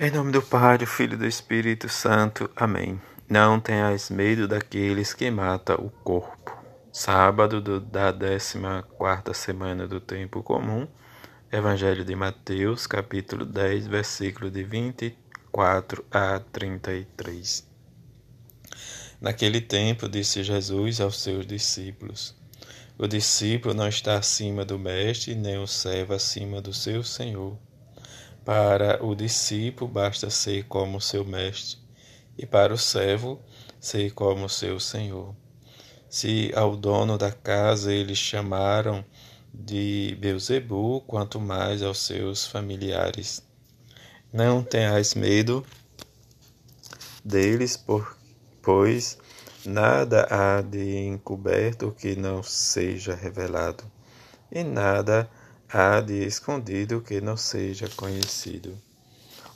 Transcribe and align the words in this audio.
Em 0.00 0.12
nome 0.12 0.30
do 0.30 0.40
Pai, 0.40 0.78
do 0.78 0.86
Filho 0.86 1.14
e 1.14 1.16
do 1.16 1.26
Espírito 1.26 1.88
Santo. 1.88 2.48
Amém. 2.54 3.00
Não 3.28 3.58
tenhais 3.58 4.10
medo 4.10 4.46
daqueles 4.46 5.12
que 5.12 5.28
matam 5.28 5.74
o 5.74 5.90
corpo. 5.90 6.56
Sábado 6.92 7.60
do, 7.60 7.80
da 7.80 8.12
14 8.12 9.34
semana 9.34 9.88
do 9.88 9.98
tempo 9.98 10.40
comum. 10.40 10.86
Evangelho 11.50 12.04
de 12.04 12.14
Mateus, 12.14 12.86
capítulo 12.86 13.44
10, 13.44 13.88
versículo 13.88 14.52
de 14.52 14.62
24 14.62 16.04
a 16.12 16.38
33. 16.52 17.66
Naquele 19.20 19.60
tempo 19.60 20.08
disse 20.08 20.44
Jesus 20.44 21.00
aos 21.00 21.20
seus 21.20 21.44
discípulos: 21.44 22.36
O 22.96 23.08
discípulo 23.08 23.74
não 23.74 23.88
está 23.88 24.16
acima 24.16 24.64
do 24.64 24.78
mestre, 24.78 25.34
nem 25.34 25.58
o 25.58 25.66
servo 25.66 26.14
acima 26.14 26.62
do 26.62 26.72
seu 26.72 27.02
senhor. 27.02 27.58
Para 28.48 29.04
o 29.04 29.14
discípulo 29.14 29.90
basta 29.90 30.30
ser 30.30 30.64
como 30.68 31.02
seu 31.02 31.22
mestre, 31.22 31.76
e 32.38 32.46
para 32.46 32.72
o 32.72 32.78
servo 32.78 33.38
ser 33.78 34.14
como 34.14 34.48
seu 34.48 34.80
senhor. 34.80 35.36
Se 36.08 36.50
ao 36.56 36.74
dono 36.74 37.18
da 37.18 37.30
casa 37.30 37.92
eles 37.92 38.16
chamaram 38.16 39.04
de 39.52 40.16
Beuzebu, 40.18 41.02
quanto 41.02 41.38
mais 41.38 41.82
aos 41.82 41.98
seus 41.98 42.46
familiares. 42.46 43.42
Não 44.32 44.62
tenhais 44.62 45.14
medo 45.14 45.62
deles, 47.22 47.84
pois 48.62 49.18
nada 49.62 50.26
há 50.30 50.62
de 50.62 50.96
encoberto 50.96 51.94
que 51.98 52.16
não 52.16 52.42
seja 52.42 53.14
revelado, 53.14 53.84
e 54.50 54.64
nada 54.64 55.28
há 55.70 56.00
de 56.00 56.24
escondido 56.24 57.02
que 57.02 57.20
não 57.20 57.36
seja 57.36 57.88
conhecido. 57.94 58.74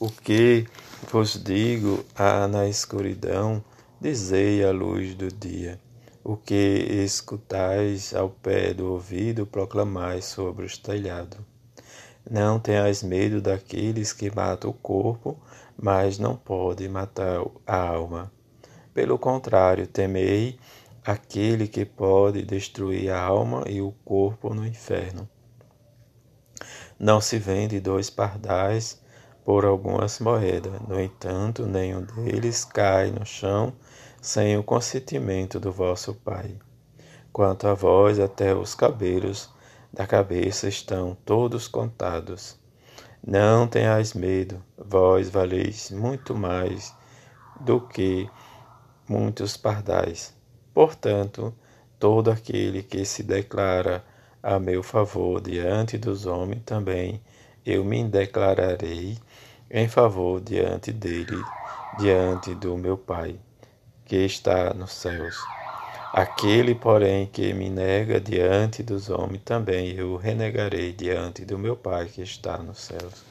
O 0.00 0.10
que 0.10 0.66
vos 1.10 1.42
digo 1.42 2.02
há 2.14 2.48
na 2.48 2.66
escuridão, 2.66 3.62
dizei 4.00 4.64
à 4.64 4.70
luz 4.70 5.14
do 5.14 5.28
dia. 5.28 5.78
O 6.24 6.36
que 6.36 6.54
escutais 6.54 8.14
ao 8.14 8.30
pé 8.30 8.72
do 8.72 8.92
ouvido, 8.92 9.46
proclamai 9.46 10.22
sobre 10.22 10.64
os 10.64 10.78
telhados. 10.78 11.40
Não 12.30 12.58
tenhais 12.58 13.02
medo 13.02 13.40
daqueles 13.40 14.12
que 14.12 14.34
matam 14.34 14.70
o 14.70 14.74
corpo, 14.74 15.38
mas 15.76 16.18
não 16.18 16.36
podem 16.36 16.88
matar 16.88 17.42
a 17.66 17.76
alma. 17.76 18.32
Pelo 18.94 19.18
contrário, 19.18 19.86
temei 19.86 20.58
aquele 21.04 21.68
que 21.68 21.84
pode 21.84 22.42
destruir 22.42 23.10
a 23.10 23.20
alma 23.20 23.64
e 23.66 23.80
o 23.80 23.92
corpo 24.04 24.54
no 24.54 24.66
inferno. 24.66 25.28
Não 26.98 27.20
se 27.20 27.38
vende 27.38 27.78
dois 27.78 28.10
pardais 28.10 29.00
por 29.44 29.64
algumas 29.64 30.18
moedas. 30.18 30.80
No 30.88 31.00
entanto, 31.00 31.64
nenhum 31.64 32.02
deles 32.02 32.64
cai 32.64 33.10
no 33.10 33.24
chão 33.24 33.72
sem 34.20 34.58
o 34.58 34.64
consentimento 34.64 35.60
do 35.60 35.70
vosso 35.70 36.12
Pai. 36.14 36.56
Quanto 37.32 37.68
a 37.68 37.74
vós, 37.74 38.18
até 38.18 38.54
os 38.54 38.74
cabelos 38.74 39.48
da 39.92 40.06
cabeça 40.06 40.68
estão 40.68 41.16
todos 41.24 41.68
contados. 41.68 42.58
Não 43.24 43.66
tenhais 43.68 44.12
medo, 44.12 44.62
vós 44.76 45.30
valeis 45.30 45.90
muito 45.90 46.34
mais 46.34 46.94
do 47.60 47.80
que 47.80 48.28
muitos 49.08 49.56
pardais. 49.56 50.34
Portanto, 50.74 51.54
todo 51.98 52.30
aquele 52.30 52.82
que 52.82 53.04
se 53.04 53.22
declara 53.22 54.04
a 54.42 54.58
meu 54.58 54.82
favor 54.82 55.40
diante 55.40 55.98
dos 55.98 56.26
homens, 56.26 56.62
também 56.64 57.20
eu 57.64 57.84
me 57.84 58.04
declararei 58.04 59.18
em 59.70 59.88
favor 59.88 60.40
diante 60.40 60.92
dele, 60.92 61.42
diante 61.98 62.54
do 62.54 62.76
meu 62.76 62.96
Pai, 62.96 63.38
que 64.04 64.16
está 64.16 64.72
nos 64.72 64.92
céus. 64.92 65.36
Aquele, 66.12 66.74
porém, 66.74 67.26
que 67.26 67.52
me 67.52 67.68
nega 67.68 68.18
diante 68.18 68.82
dos 68.82 69.10
homens, 69.10 69.42
também 69.44 69.90
eu 69.90 70.16
renegarei 70.16 70.92
diante 70.92 71.44
do 71.44 71.58
meu 71.58 71.76
Pai 71.76 72.06
que 72.06 72.22
está 72.22 72.56
nos 72.58 72.78
céus. 72.78 73.24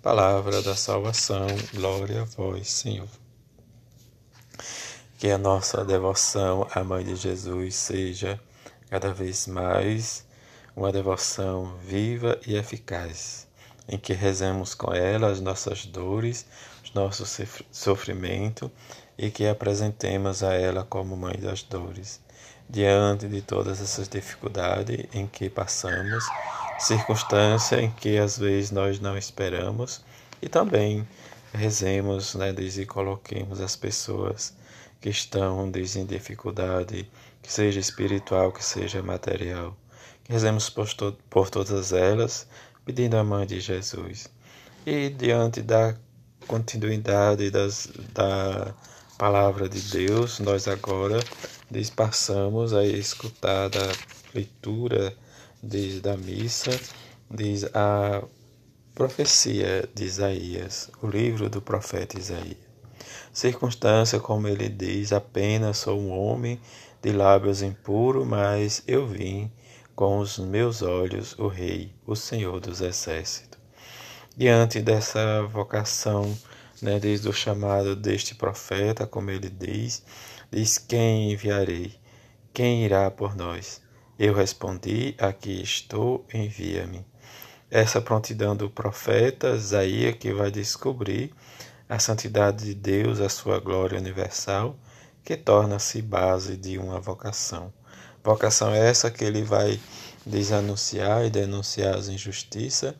Palavra 0.00 0.62
da 0.62 0.76
salvação, 0.76 1.48
glória 1.74 2.22
a 2.22 2.24
vós, 2.24 2.68
Senhor. 2.70 3.08
Que 5.18 5.30
a 5.30 5.38
nossa 5.38 5.84
devoção 5.84 6.68
à 6.72 6.84
Mãe 6.84 7.04
de 7.04 7.16
Jesus 7.16 7.74
seja 7.74 8.38
cada 8.88 9.12
vez 9.12 9.46
mais 9.48 10.24
uma 10.76 10.92
devoção 10.92 11.76
viva 11.82 12.38
e 12.46 12.54
eficaz, 12.54 13.48
em 13.88 13.98
que 13.98 14.12
rezemos 14.12 14.74
com 14.74 14.92
ela 14.92 15.28
as 15.28 15.40
nossas 15.40 15.86
dores, 15.86 16.46
os 16.84 16.92
nossos 16.92 17.38
sofrimentos 17.72 18.70
e 19.18 19.30
que 19.30 19.46
apresentemos 19.46 20.42
a 20.42 20.54
ela 20.54 20.84
como 20.84 21.16
Mãe 21.16 21.36
das 21.36 21.62
Dores. 21.62 22.20
Diante 22.68 23.28
de 23.28 23.42
todas 23.42 23.80
essas 23.80 24.08
dificuldades 24.08 25.06
em 25.12 25.26
que 25.26 25.48
passamos, 25.48 26.24
circunstância 26.78 27.80
em 27.80 27.90
que 27.90 28.18
às 28.18 28.38
vezes 28.38 28.70
nós 28.70 29.00
não 29.00 29.16
esperamos, 29.16 30.04
e 30.40 30.48
também 30.48 31.06
rezemos 31.52 32.34
né, 32.34 32.54
e 32.58 32.86
coloquemos 32.86 33.60
as 33.60 33.74
pessoas 33.74 34.54
que 35.00 35.08
estão 35.08 35.70
diz, 35.70 35.96
em 35.96 36.04
dificuldade, 36.04 37.08
que 37.46 37.52
seja 37.52 37.78
espiritual, 37.78 38.50
que 38.50 38.64
seja 38.64 39.02
material 39.02 39.76
Rezemos 40.28 40.68
por, 40.68 40.92
to 40.92 41.16
por 41.30 41.50
todas 41.50 41.92
elas, 41.92 42.48
pedindo 42.84 43.16
a 43.16 43.22
mãe 43.22 43.46
de 43.46 43.60
Jesus. 43.60 44.28
E 44.84 45.08
diante 45.10 45.62
da 45.62 45.94
continuidade 46.48 47.48
das, 47.48 47.88
da 48.12 48.74
palavra 49.16 49.68
de 49.68 49.80
Deus, 49.80 50.40
nós 50.40 50.66
agora 50.66 51.20
passamos 51.94 52.72
a 52.72 52.84
escutar 52.84 53.68
da 53.68 53.92
leitura 54.34 55.16
diz, 55.62 56.00
da 56.00 56.16
missa, 56.16 56.72
diz 57.30 57.64
a 57.72 58.20
profecia 58.96 59.88
de 59.94 60.06
Isaías, 60.06 60.90
o 61.00 61.06
livro 61.06 61.48
do 61.48 61.62
profeta 61.62 62.18
Isaías. 62.18 62.66
Circunstância, 63.32 64.18
como 64.18 64.48
ele 64.48 64.68
diz, 64.68 65.12
apenas 65.12 65.78
sou 65.78 66.00
um 66.00 66.10
homem 66.10 66.60
de 67.06 67.12
lábios 67.12 67.62
impuros, 67.62 68.26
mas 68.26 68.82
eu 68.84 69.06
vim 69.06 69.48
com 69.94 70.18
os 70.18 70.40
meus 70.40 70.82
olhos 70.82 71.38
o 71.38 71.46
Rei, 71.46 71.94
o 72.04 72.16
Senhor 72.16 72.58
dos 72.58 72.80
Exércitos. 72.80 73.60
Diante 74.36 74.80
dessa 74.80 75.44
vocação, 75.44 76.36
né, 76.82 76.98
desde 76.98 77.28
o 77.28 77.32
chamado 77.32 77.94
deste 77.94 78.34
profeta, 78.34 79.06
como 79.06 79.30
ele 79.30 79.48
diz, 79.48 80.02
diz: 80.50 80.78
Quem 80.78 81.30
enviarei? 81.30 81.94
Quem 82.52 82.84
irá 82.84 83.08
por 83.08 83.36
nós? 83.36 83.80
Eu 84.18 84.34
respondi: 84.34 85.14
Aqui 85.16 85.62
estou, 85.62 86.26
envia-me. 86.34 87.06
Essa 87.70 88.00
prontidão 88.00 88.56
do 88.56 88.68
profeta 88.68 89.50
Isaías 89.50 90.16
que 90.16 90.32
vai 90.32 90.50
descobrir 90.50 91.32
a 91.88 92.00
santidade 92.00 92.64
de 92.64 92.74
Deus, 92.74 93.20
a 93.20 93.28
sua 93.28 93.60
glória 93.60 93.96
universal, 93.96 94.76
que 95.26 95.36
torna-se 95.36 96.00
base 96.00 96.56
de 96.56 96.78
uma 96.78 97.00
vocação. 97.00 97.72
Vocação 98.22 98.72
é 98.72 98.88
essa 98.88 99.10
que 99.10 99.24
ele 99.24 99.42
vai 99.42 99.80
desanunciar 100.24 101.26
e 101.26 101.30
denunciar 101.30 101.96
as 101.96 102.06
injustiças 102.06 102.94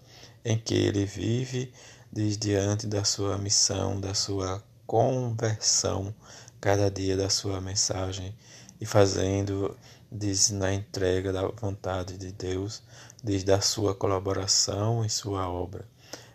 em 0.45 0.59
que 0.59 0.75
ele 0.75 1.07
vive 1.07 1.73
diz, 2.13 2.37
diante 2.37 2.89
da 2.89 3.05
sua 3.05 3.39
missão, 3.39 4.01
da 4.01 4.13
sua 4.13 4.61
conversão, 4.89 6.13
cada 6.61 6.91
dia 6.91 7.17
da 7.17 7.31
sua 7.31 7.61
mensagem 7.61 8.35
e 8.81 8.85
fazendo, 8.85 9.77
diz, 10.11 10.51
na 10.51 10.75
entrega 10.75 11.33
da 11.33 11.47
vontade 11.47 12.19
de 12.19 12.33
Deus, 12.33 12.83
diz, 13.23 13.45
da 13.45 13.61
sua 13.61 13.95
colaboração 13.95 15.05
em 15.05 15.09
sua 15.09 15.49
obra. 15.49 15.85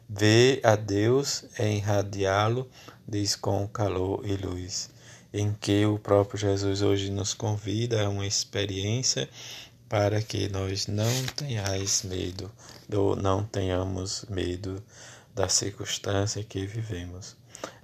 Ver 0.07 0.61
a 0.63 0.77
Deus 0.77 1.43
é 1.59 1.69
irradiá-lo, 1.69 2.69
diz, 3.05 3.35
com 3.35 3.67
calor 3.67 4.25
e 4.25 4.37
luz 4.37 4.89
em 5.33 5.53
que 5.53 5.85
o 5.85 5.97
próprio 5.97 6.39
Jesus 6.39 6.81
hoje 6.81 7.09
nos 7.09 7.33
convida 7.33 8.05
a 8.05 8.09
uma 8.09 8.25
experiência 8.25 9.29
para 9.87 10.21
que 10.21 10.47
nós 10.49 10.87
não 10.87 11.25
tenhais 11.35 12.03
medo, 12.03 12.51
ou 12.93 13.15
não 13.15 13.43
tenhamos 13.43 14.25
medo 14.29 14.81
da 15.35 15.49
circunstância 15.49 16.43
que 16.43 16.65
vivemos. 16.65 17.35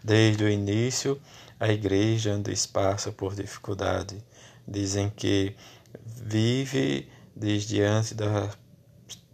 Desde 0.04 0.44
o 0.44 0.50
início, 0.50 1.20
a 1.60 1.70
igreja 1.70 2.34
anda 2.34 2.52
passa 2.72 3.12
por 3.12 3.36
dificuldade. 3.36 4.24
Dizem 4.68 5.10
que 5.10 5.56
vive 6.06 7.10
desde 7.36 7.76
diante 7.76 8.14
das 8.14 8.58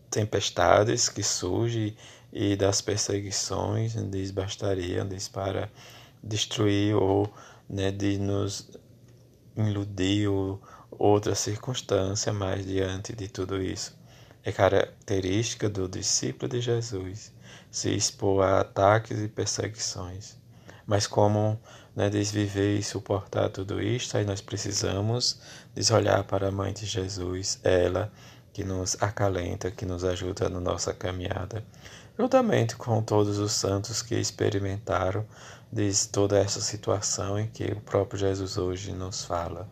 tempestades 0.09 1.09
que 1.09 1.23
surgem 1.23 1.95
e 2.31 2.55
das 2.55 2.81
perseguições, 2.81 3.93
diz 4.09 4.31
bastaria, 4.31 5.03
diz 5.05 5.27
para 5.27 5.71
destruir 6.23 6.95
ou 6.95 7.31
né, 7.69 7.91
de 7.91 8.17
nos 8.17 8.71
iludir 9.55 10.27
ou 10.27 10.61
outra 10.91 11.35
circunstância, 11.35 12.31
mas 12.33 12.65
diante 12.65 13.13
de 13.13 13.27
tudo 13.27 13.61
isso, 13.61 13.97
é 14.43 14.51
característica 14.51 15.69
do 15.69 15.87
discípulo 15.87 16.49
de 16.49 16.61
Jesus 16.61 17.33
se 17.71 17.89
expor 17.89 18.43
a 18.43 18.61
ataques 18.61 19.19
e 19.19 19.27
perseguições. 19.27 20.37
Mas 20.85 21.07
como 21.07 21.59
né, 21.95 22.09
desviver 22.09 22.77
e 22.77 22.83
suportar 22.83 23.49
tudo 23.49 23.81
isto, 23.81 24.17
aí 24.17 24.25
nós 24.25 24.41
precisamos 24.41 25.39
desolhar 25.73 26.23
para 26.25 26.49
a 26.49 26.51
Mãe 26.51 26.73
de 26.73 26.85
Jesus, 26.85 27.59
ela 27.63 28.11
que 28.53 28.63
nos 28.63 28.95
acalenta, 29.01 29.71
que 29.71 29.85
nos 29.85 30.05
ajuda 30.05 30.47
na 30.47 30.59
nossa 30.59 30.93
caminhada, 30.93 31.65
juntamente 32.17 32.75
com 32.75 33.01
todos 33.01 33.39
os 33.39 33.51
santos 33.51 34.03
que 34.03 34.13
experimentaram 34.15 35.25
de 35.71 35.91
toda 36.09 36.37
essa 36.37 36.61
situação 36.61 37.39
em 37.39 37.47
que 37.47 37.65
o 37.65 37.81
próprio 37.81 38.19
Jesus 38.19 38.57
hoje 38.57 38.93
nos 38.93 39.25
fala. 39.25 39.67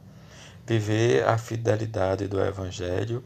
Viver 0.65 1.23
a 1.27 1.37
fidelidade 1.37 2.27
do 2.27 2.41
Evangelho 2.41 3.23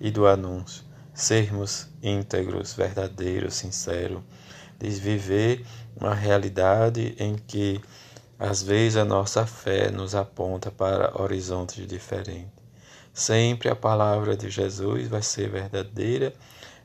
e 0.00 0.10
do 0.10 0.26
anúncio, 0.26 0.82
sermos 1.12 1.86
íntegros, 2.02 2.72
verdadeiros, 2.72 3.54
sinceros, 3.54 4.22
de 4.78 4.88
viver 4.88 5.66
uma 5.96 6.14
realidade 6.14 7.14
em 7.18 7.36
que 7.36 7.80
às 8.38 8.62
vezes 8.62 8.96
a 8.96 9.04
nossa 9.04 9.46
fé 9.46 9.90
nos 9.90 10.14
aponta 10.14 10.70
para 10.70 11.20
horizontes 11.20 11.86
diferentes. 11.86 12.63
Sempre 13.14 13.70
a 13.70 13.76
palavra 13.76 14.36
de 14.36 14.50
Jesus 14.50 15.08
vai 15.08 15.22
ser 15.22 15.48
verdadeira, 15.48 16.34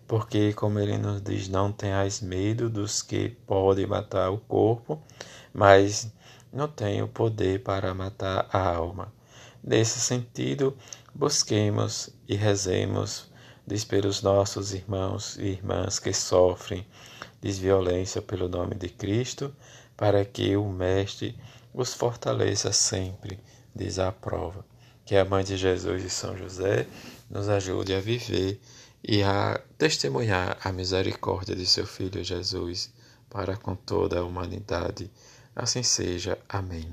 porque, 0.07 0.53
como 0.53 0.79
ele 0.79 0.97
nos 0.97 1.21
diz, 1.21 1.49
não 1.49 1.71
tenhais 1.71 2.21
medo 2.21 2.69
dos 2.69 3.01
que 3.01 3.29
podem 3.47 3.87
matar 3.87 4.29
o 4.29 4.37
corpo, 4.37 5.01
mas 5.51 6.13
não 6.53 6.67
tem 6.67 7.01
o 7.01 7.07
poder 7.07 7.63
para 7.63 7.93
matar 7.93 8.47
a 8.53 8.75
alma. 8.75 9.11
Nesse 9.63 9.99
sentido, 9.99 10.77
busquemos 11.13 12.11
e 12.27 12.35
rezemos 12.35 13.29
diz 13.69 13.85
pelos 13.85 14.23
nossos 14.23 14.73
irmãos 14.73 15.37
e 15.37 15.43
irmãs 15.43 15.99
que 15.99 16.11
sofrem 16.11 16.87
desviolência 17.39 18.19
pelo 18.19 18.49
nome 18.49 18.73
de 18.73 18.89
Cristo, 18.89 19.55
para 19.95 20.25
que 20.25 20.57
o 20.57 20.67
Mestre 20.67 21.37
os 21.71 21.93
fortaleça 21.93 22.71
sempre, 22.71 23.39
diz 23.75 23.99
a 23.99 24.11
prova. 24.11 24.65
Que 25.09 25.17
a 25.17 25.25
Mãe 25.25 25.43
de 25.43 25.57
Jesus 25.57 26.03
e 26.03 26.09
São 26.11 26.37
José 26.37 26.85
nos 27.31 27.49
ajude 27.49 27.95
a 27.95 27.99
viver 27.99 28.61
e 29.03 29.23
a 29.23 29.59
testemunhar 29.75 30.55
a 30.63 30.71
misericórdia 30.71 31.55
de 31.55 31.65
seu 31.65 31.87
Filho 31.87 32.23
Jesus 32.23 32.93
para 33.27 33.57
com 33.57 33.73
toda 33.73 34.19
a 34.19 34.23
humanidade. 34.23 35.09
Assim 35.55 35.81
seja. 35.81 36.37
Amém. 36.47 36.87